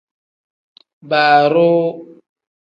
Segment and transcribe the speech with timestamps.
[1.09, 1.87] Baaroo.